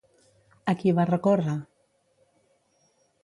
A 0.73 0.73
qui 0.79 0.93
va 0.99 1.05
recórrer? 1.09 1.55